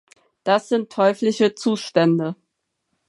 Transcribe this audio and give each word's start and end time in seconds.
Das 0.45 0.67
sind 0.69 0.91
teuflische 0.91 1.53
Zustände. 1.53 2.35